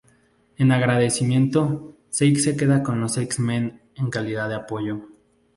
[0.57, 5.03] En agradecimiento, Sage se queda con los X-Men, en calidad de apoyo.